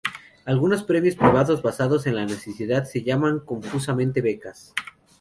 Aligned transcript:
Algunos 0.45 0.81
premios 0.81 1.15
privados 1.15 1.61
basados 1.61 2.07
en 2.07 2.15
la 2.15 2.25
necesidad 2.25 2.85
se 2.85 3.03
llaman 3.03 3.37
confusamente 3.39 4.19
becas. 4.23 4.73